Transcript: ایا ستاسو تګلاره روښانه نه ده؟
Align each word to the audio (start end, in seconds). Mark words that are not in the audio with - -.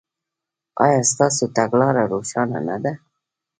ایا 0.83 1.01
ستاسو 1.11 1.43
تګلاره 1.57 2.03
روښانه 2.11 2.59
نه 2.67 2.77
ده؟ 2.83 2.93